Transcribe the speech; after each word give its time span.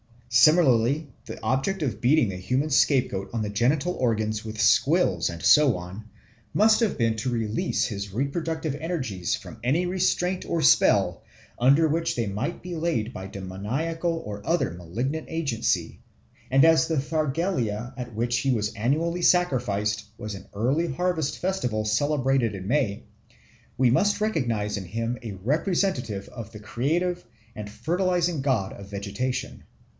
Similarly 0.33 1.09
the 1.25 1.39
object 1.43 1.83
of 1.83 1.99
beating 2.01 2.29
the 2.29 2.37
human 2.37 2.69
scapegoat 2.71 3.29
on 3.33 3.43
the 3.43 3.49
genital 3.49 3.93
organs 3.93 4.43
with 4.43 4.59
squills 4.59 5.29
and 5.29 5.43
so 5.43 5.77
on, 5.77 6.05
must 6.53 6.79
have 6.79 6.97
been 6.97 7.15
to 7.17 7.29
release 7.29 7.85
his 7.85 8.11
reproductive 8.13 8.73
energies 8.75 9.35
from 9.35 9.59
any 9.61 9.85
restraint 9.85 10.45
or 10.45 10.61
spell 10.63 11.21
under 11.59 11.87
which 11.87 12.15
they 12.15 12.25
might 12.25 12.63
be 12.63 12.75
laid 12.75 13.13
by 13.13 13.27
demoniacal 13.27 14.23
or 14.25 14.41
other 14.45 14.71
malignant 14.71 15.27
agency; 15.29 15.99
and 16.49 16.63
as 16.65 16.87
the 16.87 16.95
Thargelia 16.97 17.93
at 17.95 18.15
which 18.15 18.39
he 18.39 18.49
was 18.51 18.73
annually 18.73 19.21
sacrificed 19.21 20.05
was 20.17 20.33
an 20.33 20.47
early 20.55 20.91
harvest 20.91 21.37
festival 21.37 21.83
celebrated 21.85 22.55
in 22.55 22.67
May, 22.67 23.03
we 23.77 23.91
must 23.91 24.21
recognise 24.21 24.77
in 24.77 24.85
him 24.85 25.19
a 25.21 25.33
representative 25.33 26.27
of 26.29 26.53
the 26.53 26.59
creative 26.59 27.23
and 27.53 27.69
fertilising 27.69 28.41
god 28.41 28.73
of 28.73 28.89
vegetation. 28.89 29.65